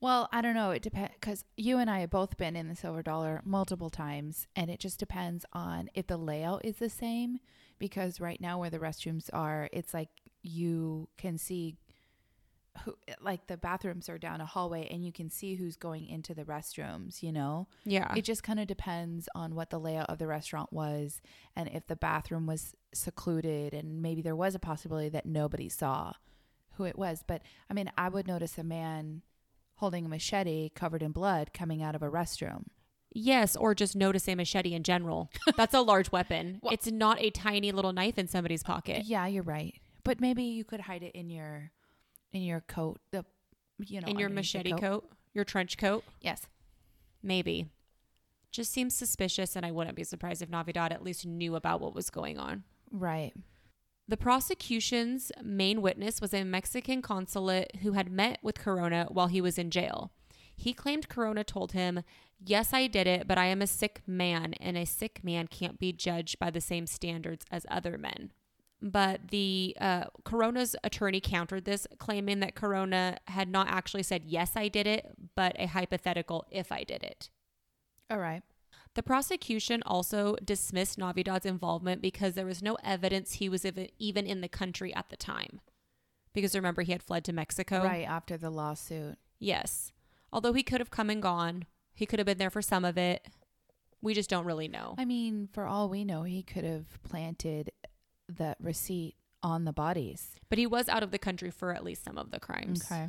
[0.00, 0.72] Well, I don't know.
[0.72, 4.48] It depends because you and I have both been in the Silver Dollar multiple times,
[4.56, 7.38] and it just depends on if the layout is the same.
[7.78, 10.08] Because right now, where the restrooms are, it's like
[10.42, 11.76] you can see
[12.84, 16.34] who like the bathrooms are down a hallway and you can see who's going into
[16.34, 17.68] the restrooms, you know?
[17.84, 18.12] Yeah.
[18.14, 21.20] It just kind of depends on what the layout of the restaurant was
[21.56, 26.12] and if the bathroom was secluded and maybe there was a possibility that nobody saw
[26.74, 27.22] who it was.
[27.26, 29.22] But I mean, I would notice a man
[29.76, 32.64] holding a machete covered in blood coming out of a restroom.
[33.12, 35.30] yes, or just notice a machete in general.
[35.56, 36.58] That's a large weapon.
[36.62, 39.04] Well- it's not a tiny little knife in somebody's pocket.
[39.06, 39.74] Yeah, you're right.
[40.04, 41.70] But maybe you could hide it in your
[42.32, 43.24] in your coat, the
[43.78, 46.46] you know, in your machete coat, your trench coat, Yes.
[47.22, 47.66] maybe.
[48.50, 51.94] Just seems suspicious, and I wouldn't be surprised if Navidad at least knew about what
[51.94, 52.64] was going on.
[52.90, 53.32] Right.
[54.06, 59.42] The prosecution's main witness was a Mexican consulate who had met with Corona while he
[59.42, 60.12] was in jail.
[60.56, 62.02] He claimed Corona told him,
[62.40, 65.78] Yes, I did it, but I am a sick man, and a sick man can't
[65.78, 68.32] be judged by the same standards as other men.
[68.80, 74.52] But the uh, Corona's attorney countered this, claiming that Corona had not actually said, Yes,
[74.56, 77.28] I did it, but a hypothetical, if I did it.
[78.10, 78.42] All right.
[78.94, 83.64] The prosecution also dismissed Navidad's involvement because there was no evidence he was
[83.98, 85.60] even in the country at the time.
[86.32, 87.84] Because remember, he had fled to Mexico.
[87.84, 89.16] Right after the lawsuit.
[89.38, 89.92] Yes.
[90.32, 92.98] Although he could have come and gone, he could have been there for some of
[92.98, 93.26] it.
[94.00, 94.94] We just don't really know.
[94.98, 97.72] I mean, for all we know, he could have planted
[98.28, 100.36] the receipt on the bodies.
[100.48, 102.84] But he was out of the country for at least some of the crimes.
[102.90, 103.08] Okay.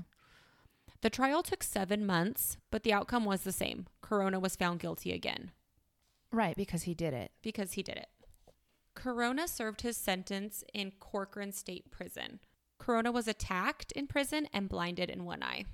[1.01, 3.87] The trial took seven months, but the outcome was the same.
[4.01, 5.51] Corona was found guilty again
[6.31, 7.31] Right, because he did it.
[7.41, 8.09] because he did it.
[8.95, 12.39] Corona served his sentence in Corcoran State Prison.
[12.77, 15.65] Corona was attacked in prison and blinded in one eye.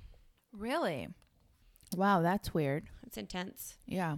[0.52, 1.08] Really?
[1.96, 2.88] Wow, that's weird.
[3.04, 3.76] It's intense.
[3.86, 4.16] Yeah.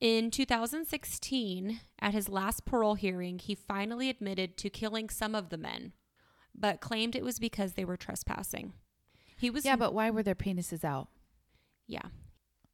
[0.00, 5.58] In 2016, at his last parole hearing, he finally admitted to killing some of the
[5.58, 5.92] men,
[6.54, 8.72] but claimed it was because they were trespassing.
[9.36, 11.08] He was Yeah, but why were their penises out?
[11.86, 12.08] Yeah.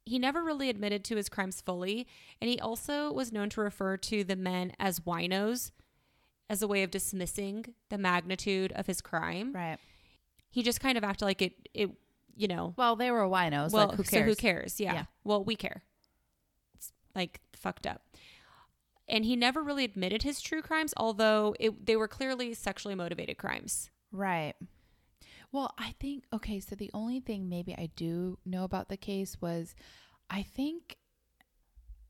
[0.07, 2.07] He never really admitted to his crimes fully,
[2.41, 5.71] and he also was known to refer to the men as winos
[6.49, 9.51] as a way of dismissing the magnitude of his crime.
[9.53, 9.77] Right.
[10.49, 11.91] He just kind of acted like it it
[12.35, 13.71] you know, Well, they were winos.
[13.71, 14.29] well, like, who so cares?
[14.29, 14.79] who cares?
[14.79, 14.93] Yeah.
[14.93, 15.03] Yeah.
[15.23, 15.81] Well, we care.
[16.75, 18.03] It's like fucked up.
[19.09, 23.37] And he never really admitted his true crimes, although it, they were clearly sexually motivated
[23.37, 23.89] crimes.
[24.11, 24.53] Right.
[25.57, 29.41] Well, I think okay, so the only thing maybe I do know about the case
[29.41, 29.73] was
[30.29, 30.97] I think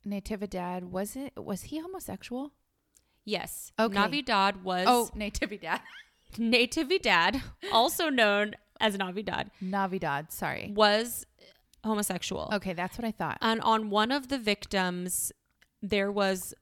[0.05, 2.51] Natividad was it was he homosexual?
[3.23, 3.71] Yes.
[3.79, 3.93] Okay.
[3.93, 5.79] Navidad was Oh, Natividad.
[6.37, 10.73] Natividad, also known as Navidad, Navidad, sorry.
[10.75, 11.25] was
[11.85, 12.49] homosexual.
[12.51, 13.37] Okay, that's what I thought.
[13.39, 15.31] And on one of the victims,
[15.81, 16.53] there was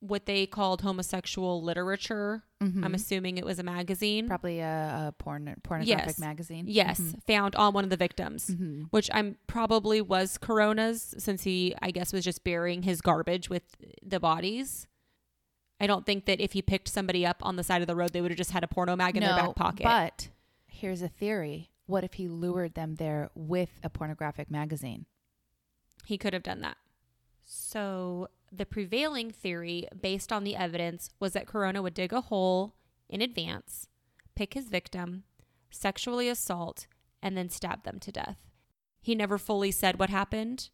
[0.00, 2.44] what they called homosexual literature.
[2.64, 2.84] Mhm.
[2.84, 4.26] I'm assuming it was a magazine.
[4.26, 6.18] Probably a, a porn pornographic Yes.
[6.18, 6.64] magazine.
[6.68, 8.86] Yes, found on one of the victims, Mhm.
[8.90, 13.62] which I'm probably was Corona's since he, I guess, was just burying his garbage with
[14.02, 14.86] the bodies.
[15.80, 18.12] I don't think that if he picked somebody up on the side of the road,
[18.12, 19.82] they would have just had a porno mag in their back pocket.
[19.84, 20.28] But
[20.66, 21.70] here's a theory.
[21.86, 25.06] What if he lured them there with a pornographic magazine?
[26.06, 26.76] He could have done that.
[27.44, 32.74] So, the prevailing theory, based on the evidence, was that Corona would dig a hole
[33.08, 33.88] in advance,
[34.34, 35.24] pick his victim,
[35.70, 36.86] sexually assault,
[37.22, 38.38] and then stab them to death.
[39.02, 40.70] He never fully said what happened.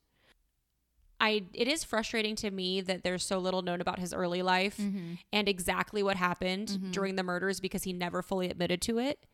[1.23, 4.79] I it is frustrating to me that there's so little known about his early life
[4.79, 5.15] Mm-hmm.
[5.33, 6.93] and exactly what happened Mhm.
[6.93, 9.27] during the murders because he never fully admitted to it.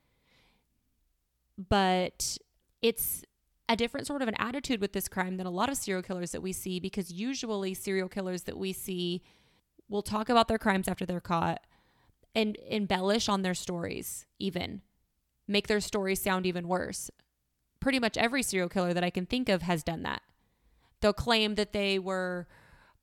[1.56, 2.38] But
[2.82, 3.24] it's
[3.68, 6.30] a different sort of an attitude with this crime than a lot of serial killers
[6.32, 9.22] that we see because usually serial killers that we see
[9.88, 11.60] will talk about their crimes after they're caught
[12.34, 14.82] and embellish on their stories, even
[15.48, 17.10] make their stories sound even worse.
[17.80, 20.22] Pretty much every serial killer that I can think of has done that.
[21.00, 22.46] They'll claim that they were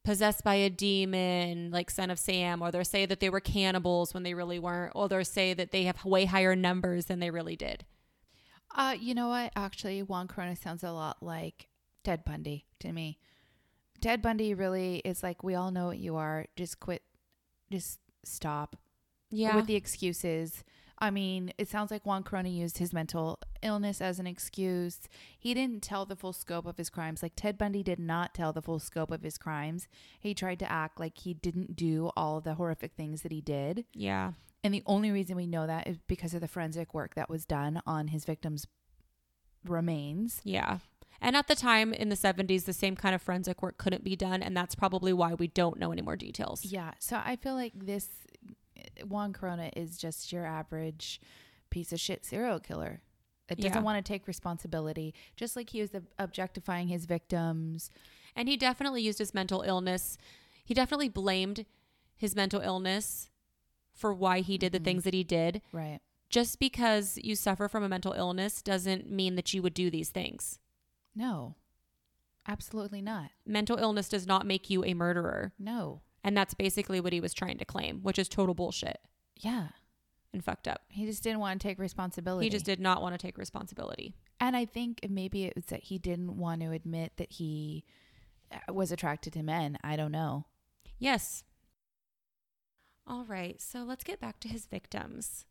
[0.04, 4.14] possessed by a demon like son of sam or they'll say that they were cannibals
[4.14, 7.30] when they really weren't or they'll say that they have way higher numbers than they
[7.30, 7.86] really did
[8.74, 9.52] Uh, you know what?
[9.56, 11.68] Actually, Juan Corona sounds a lot like
[12.04, 13.20] Ted Bundy to me.
[14.02, 16.46] Ted Bundy really is like, we all know what you are.
[16.56, 17.04] Just quit.
[17.72, 18.76] Just stop
[19.30, 20.64] yeah with the excuses.
[21.00, 25.00] I mean, it sounds like Juan Corona used his mental illness as an excuse.
[25.38, 27.22] He didn't tell the full scope of his crimes.
[27.24, 29.88] Like Ted Bundy did not tell the full scope of his crimes.
[30.20, 33.86] He tried to act like he didn't do all the horrific things that he did.
[33.94, 34.34] yeah
[34.64, 37.46] And the only reason we know that is because of the forensic work that was
[37.46, 38.66] done on his victims'
[39.66, 40.42] remains.
[40.44, 40.80] yeah
[41.22, 44.16] and at the time in the 70s the same kind of forensic work couldn't be
[44.16, 46.92] done and that's probably why we don't know any more details Yeah.
[47.00, 48.10] So I feel like this
[49.08, 51.22] Juan Corona is just your average
[51.70, 53.02] piece of shit serial killer.
[53.48, 53.82] It doesn't Yeah.
[53.84, 57.90] want to take responsibility, just like he was objectifying his victims.
[58.36, 60.18] And he definitely used his mental illness.
[60.66, 61.66] He definitely blamed
[62.16, 63.30] his mental illness
[63.94, 64.84] for why he did the Mhm.
[64.86, 65.62] things that he did.
[65.72, 66.00] Right.
[66.30, 70.10] Just because you suffer from a mental illness doesn't mean that you would do these
[70.10, 70.60] things.
[71.16, 71.56] No,
[72.48, 73.32] absolutely not.
[73.46, 75.54] Mental illness does not make you a murderer.
[75.60, 76.02] No.
[76.24, 79.00] And that's basically what he was trying to claim, which is total bullshit
[79.38, 79.70] Yeah.
[80.32, 80.84] and fucked up.
[80.90, 82.46] He just didn't want to take responsibility.
[82.46, 84.16] He just did not want to take responsibility.
[84.40, 87.84] And I think maybe it was that he didn't want to admit that he
[88.52, 89.78] uh, was attracted to men.
[89.84, 90.46] I don't know.
[90.98, 91.44] Yes.
[93.06, 95.46] All right, so let's get back to his victims.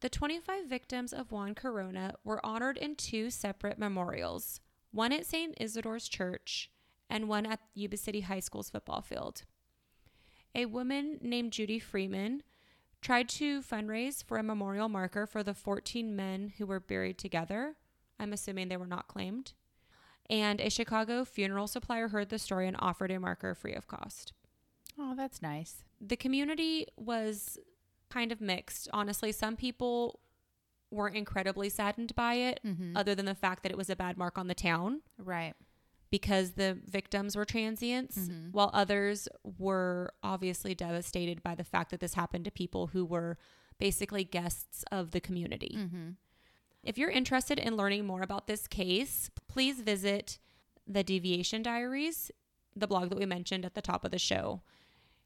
[0.00, 4.60] The 25 victims of Juan Corona were honored in two separate memorials
[4.92, 5.56] one at St.
[5.60, 6.70] Isidore's Church
[7.10, 9.42] and one at Yuba City High School's football field.
[10.54, 12.44] A woman named Judy Freeman
[13.00, 17.74] tried to fundraise for a memorial marker for the 14 men who were buried together.
[18.20, 19.54] I'm assuming they were not claimed.
[20.30, 24.32] And a Chicago funeral supplier heard the story and offered a marker free of cost
[24.98, 25.82] Oh, that's nice.
[26.00, 27.58] the community was
[28.10, 28.88] kind of mixed.
[28.92, 30.20] Honestly, some people
[30.90, 32.96] were incredibly saddened by it, Mm-hmm.
[32.96, 35.54] other than the fact that it was a bad mark on the town right.
[36.10, 38.52] because the victims were transients, Mhm.
[38.52, 39.28] while others
[39.58, 43.36] were obviously devastated by the fact that this happened to people who were
[43.78, 45.74] basically guests of the community.
[45.76, 46.10] Mm-hmm.
[46.84, 50.38] If you're interested in learning more about this case, please visit
[50.86, 52.30] the Deviation Diaries,
[52.76, 54.62] the blog that we mentioned at the top of the show.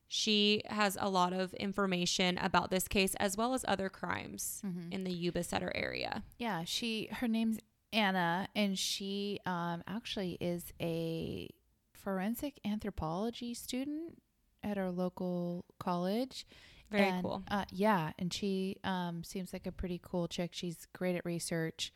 [0.09, 4.92] She has a lot of information about this case as well as other crimes Mhm.
[4.92, 6.25] in the Yuba Sutter area.
[6.38, 7.59] Yeah, she her name's
[7.92, 11.49] Anna, and she um actually is a
[11.92, 14.23] forensic anthropology student
[14.62, 16.47] at our local college.
[16.90, 17.44] Very And, cool.
[17.51, 20.51] Uh, yeah, and she um seems like a pretty cool chick.
[20.55, 21.92] She's great at research,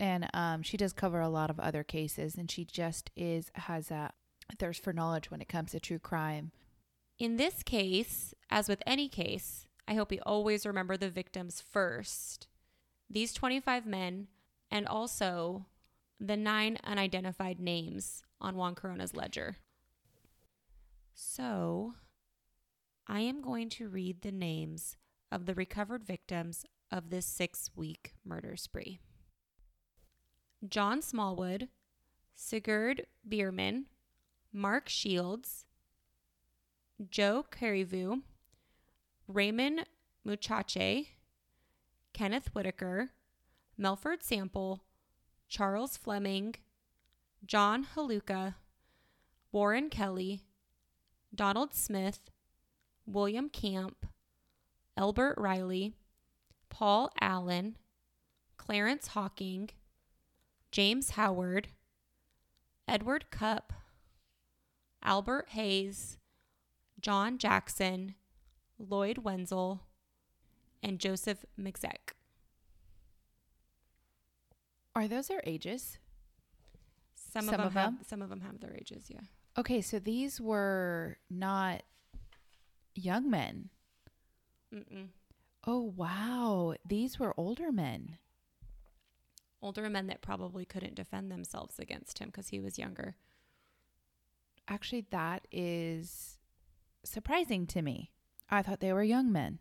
[0.00, 3.92] and um she does cover a lot of other cases, and she just is has
[3.92, 4.12] a
[4.58, 6.50] thirst for knowledge when it comes to true crime.
[7.22, 12.48] In this case, as with any case, I hope we always remember the victims first.
[13.08, 14.26] These 25 men,
[14.72, 15.66] and also
[16.18, 19.58] the nine unidentified names on Juan Corona's ledger.
[21.14, 21.94] So,
[23.06, 24.96] I am going to read the names
[25.30, 28.98] of the recovered victims of this six week murder spree
[30.68, 31.68] John Smallwood,
[32.34, 33.86] Sigurd Bierman,
[34.52, 35.66] Mark Shields,
[37.10, 38.22] Joe Carrivu,
[39.26, 39.84] Raymond
[40.24, 41.06] Muchache,
[42.12, 43.10] Kenneth Whitaker,
[43.76, 44.84] Melford Sample,
[45.48, 46.54] Charles Fleming,
[47.44, 48.54] John Haluka,
[49.50, 50.42] Warren Kelly,
[51.34, 52.20] Donald Smith,
[53.06, 54.06] William Camp,
[54.96, 55.94] Elbert Riley,
[56.68, 57.76] Paul Allen,
[58.56, 59.70] Clarence Hocking,
[60.70, 61.68] James Howard,
[62.86, 63.72] Edward Cupp,
[65.02, 66.18] Albert Hayes,
[67.02, 68.14] John Jackson,
[68.78, 69.82] Lloyd Wenzel,
[70.82, 72.14] and Joseph McZeck.
[74.94, 75.98] Are those their ages?
[77.14, 78.04] Some, Some of them, of have, them?
[78.06, 79.20] some of them have their ages, yeah.
[79.58, 81.82] Okay, so these were not
[82.94, 83.70] young men.
[84.74, 85.08] Mm-mm.
[85.66, 88.18] Oh wow, these were older men.
[89.60, 93.16] Older men that probably couldn't defend themselves against him because he was younger.
[94.68, 96.38] Actually, that is
[97.04, 98.10] surprising to me.
[98.50, 99.58] I thought they were young men.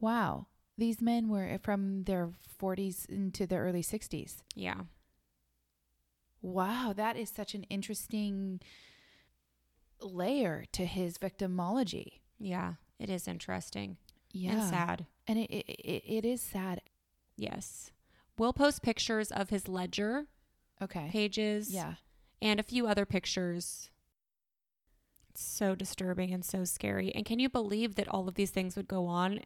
[0.00, 0.46] Wow.
[0.78, 4.38] These men were from their 40s into their early 60s.
[4.54, 4.82] Yeah.
[6.42, 8.60] Wow, that is such an interesting
[10.00, 12.20] layer to his victimology.
[12.38, 12.74] Yeah.
[12.98, 13.98] It is interesting
[14.32, 14.52] Yeah.
[14.52, 15.06] and sad.
[15.26, 16.80] And it, it, it, it is sad.
[17.36, 17.90] Yes.
[18.38, 20.26] We'll post pictures of his ledger
[20.82, 21.08] Okay.
[21.10, 21.94] pages Yeah.
[22.40, 23.90] and a few other pictures.
[25.34, 27.12] So disturbing and so scary.
[27.14, 29.40] And can you believe that all of these things would go on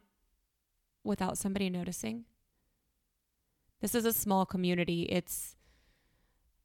[1.03, 2.25] without somebody noticing?
[3.81, 5.03] This is a small community.
[5.03, 5.55] It's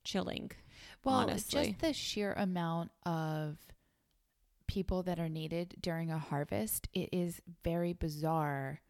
[0.05, 0.53] chilling.
[1.05, 1.69] Well, honestly.
[1.69, 3.59] just the sheer amount of
[4.67, 8.81] people that are needed during a harvest, it is very bizarre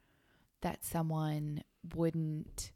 [0.61, 1.63] that someone
[1.95, 2.73] wouldn't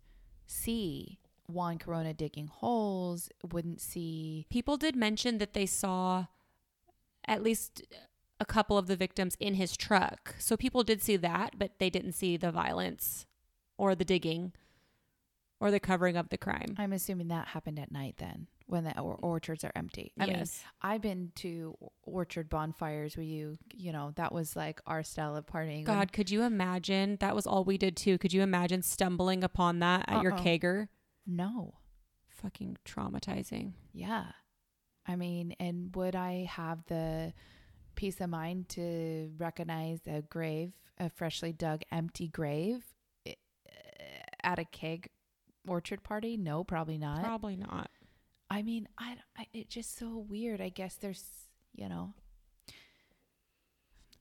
[0.46, 4.46] see Juan Corona digging holes, wouldn't see.
[4.50, 6.26] People did mention that they saw
[7.28, 7.82] at least
[8.40, 10.34] a couple of the victims in his truck.
[10.38, 13.26] So people did see that, but they didn't see the violence
[13.78, 14.52] or the digging
[15.60, 16.74] or the covering of the crime.
[16.78, 18.48] I'm assuming that happened at night then.
[18.66, 20.10] when the or- orchards are empty.
[20.18, 20.64] I mean, yes.
[20.80, 25.44] I've been to orchard bonfires where you, you know, that was like our style of
[25.46, 25.76] partying.
[25.76, 27.16] when- God, could you imagine?
[27.20, 28.16] That was all we did too.
[28.16, 30.40] Could you imagine stumbling upon that at your Uh-uh.
[30.42, 30.88] kegger?
[31.26, 31.74] no.
[32.26, 33.72] Fucking traumatizing.
[33.92, 34.32] Yeah.
[35.06, 37.32] I mean, and would I have the
[37.94, 42.82] peace of mind to recognize a grave, a freshly dug empty grave
[43.26, 43.34] eh,
[44.42, 45.10] at a keg
[45.66, 46.36] orchard party?
[46.36, 47.22] No, probably not.
[47.22, 47.90] Probably not.
[48.50, 50.60] I mean, I, I it's just so weird.
[50.60, 51.24] I guess there's,
[51.74, 52.14] you know,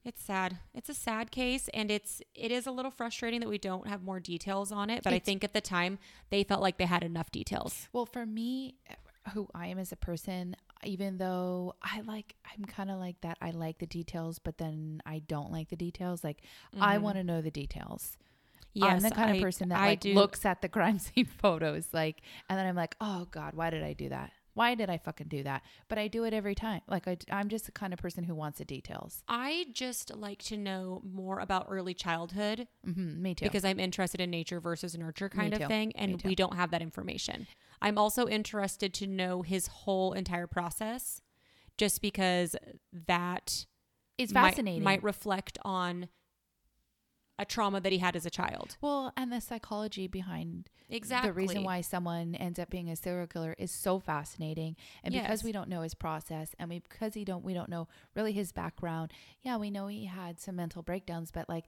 [0.05, 0.57] It's sad.
[0.73, 4.03] It's a sad case and it's it is a little frustrating that we don't have
[4.03, 5.97] more details on it, but I think at the time
[6.29, 7.87] they felt like they had enough details.
[7.93, 8.75] Well, for me,
[9.33, 13.37] who I am as a person, even though I like, I'm kind of like that.
[13.41, 16.23] I like the details, but then I don't like the details.
[16.23, 16.41] Like,
[16.79, 17.01] I Mhm.
[17.01, 18.17] want to know the details.
[18.73, 20.13] Yes, I'm the kind I- of person that I like do.
[20.13, 23.83] looks at the crime scene photos, like, and then I'm like, oh God, why did
[23.83, 24.31] I do that?
[24.53, 25.63] Why did I fucking do that?
[25.87, 26.81] But I do it every time.
[26.87, 29.23] Like, I, I'm just the kind of person who wants the details.
[29.27, 33.45] I just like to know more about early childhood hmm me too.
[33.45, 36.81] because I'm interested in nature versus nurture kind of thing, and we don't have that
[36.81, 37.47] information.
[37.81, 41.21] I'm also interested to know his whole entire process,
[41.77, 42.55] just because
[43.07, 43.65] that
[44.17, 44.83] is it's might- fascinating.
[44.83, 46.07] might reflect on
[47.39, 48.77] a trauma that he had as a child.
[48.81, 51.29] well, and the psychology behind Exactly.
[51.29, 55.43] the reason why someone ends up being a serial killer is so fascinating and because
[55.43, 58.51] we don't know his process and we because he don't we don't know really his
[58.51, 61.65] background yeah we know he had some mental breakdowns but like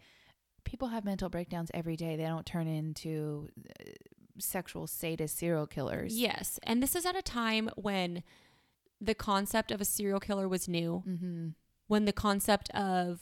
[0.64, 3.50] people have mental breakdowns every day they don't turn into
[3.80, 3.84] uh,
[4.38, 6.60] sexual sadist serial killers Yes.
[6.64, 8.22] And this is at a time when
[9.02, 11.50] the concept of a serial killer was new, mm-hmm.
[11.88, 13.22] when the concept of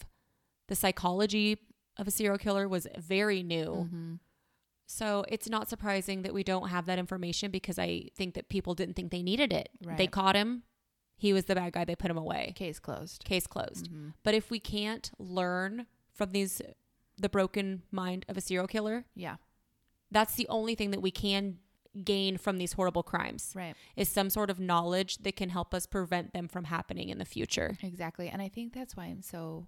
[0.67, 1.59] the psychology
[1.97, 3.87] of a serial killer was very new.
[3.87, 4.13] Mm-hmm.
[4.85, 8.75] So it's not surprising that we don't have that information because I think that people
[8.75, 9.69] didn't think they needed it.
[9.97, 10.63] They caught him.
[11.15, 11.85] He was the bad guy.
[11.85, 12.53] They put him away.
[12.55, 13.87] case closed Case closed.
[13.87, 16.61] hmm But if we can't learn from these,
[17.17, 19.37] the broken mind of a serial killer, yeah
[20.13, 21.57] that's the only thing that we can
[22.03, 25.85] gain from these horrible crimes right is some sort of knowledge that can help us
[25.85, 27.77] prevent them from happening in the future.
[27.83, 28.29] Exactly.
[28.29, 29.67] And I think that's why I'm so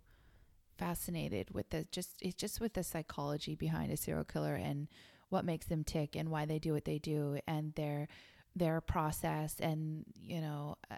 [0.78, 4.88] fascinated with the just it's just with the psychology behind a serial killer and
[5.30, 8.08] what makes them tick and why they do what they do and their
[8.56, 10.96] their process and you know uh,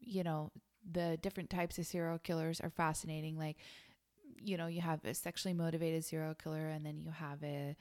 [0.00, 0.50] you know
[0.90, 3.38] the different types of serial killers are fascinating.
[3.38, 3.56] Like
[4.40, 7.76] you know you have a sexually motivated serial killer and then you have a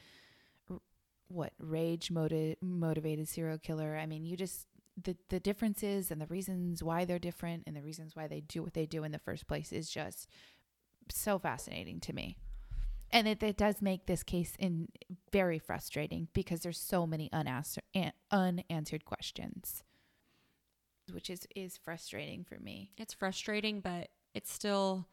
[1.27, 3.97] what rage motiv- motivated serial killer.
[3.97, 4.67] I mean you just
[5.01, 8.61] the the differences and the reasons why they're different and the reasons why they do
[8.61, 10.27] what they do in the first place is just
[11.17, 12.37] so fascinating to me.
[13.11, 14.87] And it, it does make this case in
[15.31, 17.83] very frustrating because there's so many unanswered
[18.31, 19.83] unanswered questions,
[21.11, 22.91] which is is frustrating for me.
[22.97, 25.07] It's frustrating, but it's still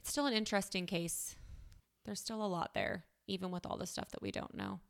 [0.00, 1.36] it's still an interesting case.
[2.04, 4.80] There's still a lot there, even with all the stuff that we don't know.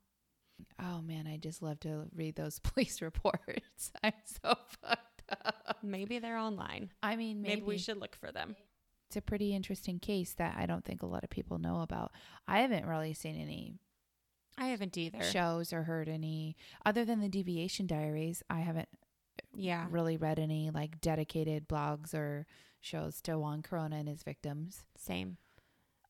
[0.80, 3.92] Oh man, I just love to read those police reports.
[4.02, 5.78] I'm so fucked up.
[5.82, 6.90] Maybe they're online.
[7.02, 8.56] I mean, Maybe, maybe, we should look for them.
[9.08, 12.12] It's a pretty interesting case that I don't think a lot of people know about.
[12.46, 13.74] I haven't really seen any
[14.58, 15.22] I haven't either.
[15.22, 18.42] shows or heard any other than the deviation diaries.
[18.50, 18.88] I haven't
[19.54, 19.86] Yeah.
[19.90, 22.46] really read any like dedicated blogs or
[22.80, 24.84] shows to Juan Corona and his victims.
[24.96, 25.38] Same.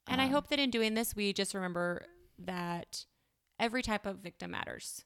[0.07, 2.05] And I Um, hope that in doing this, we just remember
[2.39, 3.05] that
[3.61, 5.05] every type of victim matters.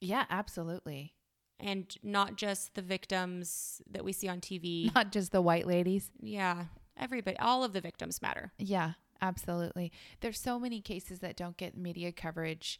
[0.00, 1.14] Yeah, absolutely.
[1.60, 4.90] And not just the victims that we see on TV.
[4.94, 6.10] Not just the white ladies.
[6.20, 6.66] yeah.
[6.98, 8.52] Everybody, all of the victims matter.
[8.58, 9.92] Yeah, absolutely.
[10.20, 12.78] There's so many cases that don't get media coverage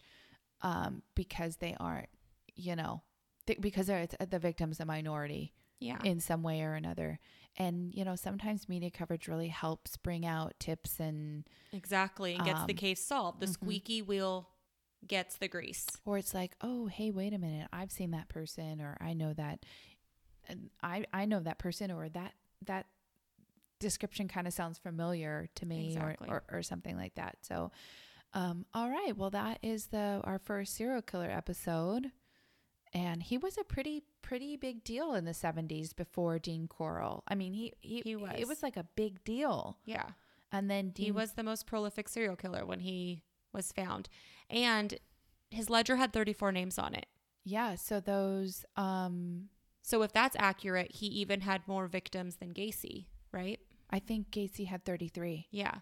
[0.62, 2.08] um, because they aren't,
[2.54, 3.02] you know,
[3.46, 5.98] th- because they're, it's, the victim's a minority Yeah.
[6.04, 7.18] in some way or another.
[7.56, 12.34] And, you know, sometimes media coverage really helps bring out tips and, exactly.
[12.34, 13.40] And gets the Um, case solved.
[13.40, 13.52] The mhm.
[13.52, 14.48] squeaky wheel
[15.06, 15.86] gets the grease.
[16.06, 19.34] or it's like, oh, hey, wait a minute, I've seen that person, or I know
[19.34, 19.66] that,
[20.48, 22.32] and I I know that person, or that
[22.64, 22.86] that
[23.80, 26.28] description kind of sounds familiar to me, Exactly.
[26.28, 27.36] or, or or something like that.
[27.42, 27.70] So,
[28.32, 32.10] um, all right, well, that is the our first serial killer episode,
[32.92, 37.22] and he was a pretty pretty big deal in the '70s before Dean Corll.
[37.28, 38.48] I mean, he he, He It was.
[38.48, 40.10] was like a big deal, Yeah.
[40.52, 43.22] and then Dean He was the most prolific serial killer when he
[43.52, 44.08] was found.
[44.50, 44.98] And
[45.50, 47.06] his ledger had 34 names on it.
[47.44, 47.74] yeah.
[47.76, 49.48] So those um.
[49.86, 53.04] So if that's accurate, he even had more victims than Gacy,
[53.34, 53.60] right?
[53.90, 55.48] I think Gacy had 33.
[55.50, 55.74] Yeah.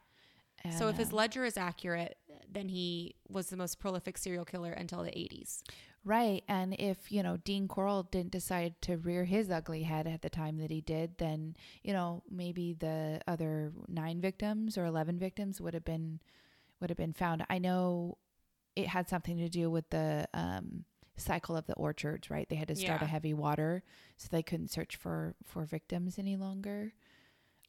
[0.65, 2.17] And, so if his um, ledger is accurate,
[2.51, 5.63] then he was the most prolific serial killer until the 80s.
[6.05, 6.43] Right.
[6.49, 10.31] And if, you know, Dean Corll didn't decide to rear his ugly head at the
[10.31, 15.61] time that he did, then, you know, maybe the other nine victims or 11 victims
[15.61, 16.21] would have been,
[16.81, 17.45] would have been found.
[17.49, 18.19] I know
[18.75, 20.85] it had something to do with the, um,
[21.17, 22.49] cycle of the orchards, right?
[22.49, 23.07] They had to start Yeah.
[23.07, 23.85] a heavy water
[24.17, 26.95] so they couldn't search for, for victims any longer.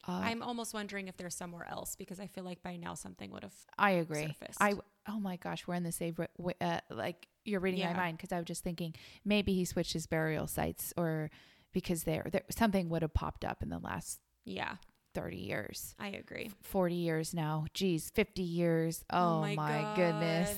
[0.06, 3.30] Uh, I'm almost wondering if there's somewhere else because I feel like by now something
[3.30, 3.54] would have.
[3.78, 4.26] I agree.
[4.26, 4.60] surfaced.
[4.60, 4.74] I
[5.08, 6.16] oh my gosh, we're in the same
[6.60, 7.92] uh, like you're reading Yeah.
[7.92, 8.94] my mind because I was just thinking
[9.24, 11.30] maybe he switched his burial sites or
[11.72, 14.76] because there, there something would have popped up in the last Yeah,
[15.14, 15.94] 30 years.
[15.98, 16.50] I agree.
[16.62, 17.66] 40 years now.
[17.74, 19.04] Geez, 50 years.
[19.10, 20.56] Oh, my, goodness.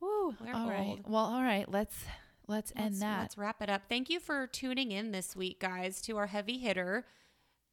[0.00, 0.34] Woo.
[0.40, 0.98] We're all right.
[1.06, 1.70] Well, all right.
[1.70, 1.96] Let's
[2.46, 3.20] let's end let's, that.
[3.20, 3.82] Let's wrap it up.
[3.88, 7.06] Thank you for tuning in this week, guys, to our heavy hitter.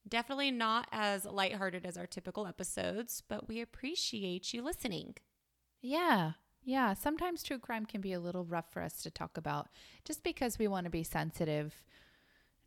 [0.07, 5.15] Definitely not as lighthearted as our typical episodes, but we appreciate you listening.
[5.81, 6.33] Yeah.
[6.63, 6.93] Yeah.
[6.93, 9.67] Sometimes true crime can be a little rough for us to talk about
[10.05, 11.83] just because we want to be sensitive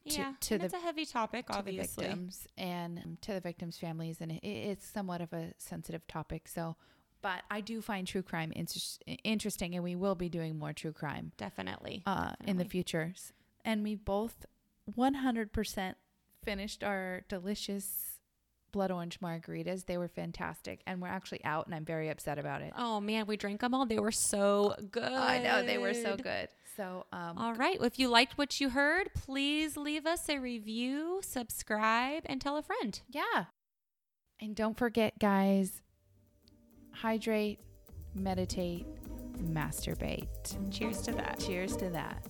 [0.09, 2.05] To- yeah, to the- it's a heavy topic, to the obviously.
[2.07, 6.49] victims and to the victims' families, and it, it's somewhat of a sensitive topic.
[6.49, 6.77] So,
[7.21, 8.81] but I do find true crime inter-
[9.25, 12.03] interesting, and we will be doing more true crime Definitely.
[12.07, 13.13] uh, in the future.
[13.63, 14.47] And we both
[14.97, 15.95] 100%
[16.45, 18.19] finished our delicious
[18.73, 19.87] blood orange margaritas.
[19.87, 22.73] They were fantastic, and we're actually out, and I'm very upset about it.
[22.77, 23.87] Oh man, we drank them all.
[23.87, 25.05] They were so good.
[25.05, 26.49] I know they were so good.
[26.77, 27.79] So, um, All right.
[27.79, 32.57] Well, if you liked what you heard, please leave us a review, subscribe, and tell
[32.57, 33.01] a friend.
[33.09, 33.47] Yeah.
[34.41, 35.83] And don't forget, guys,
[36.93, 37.59] hydrate,
[38.15, 38.87] meditate,
[39.43, 40.29] masturbate.
[40.71, 41.39] Cheers to that.
[41.41, 42.25] Cheers to that.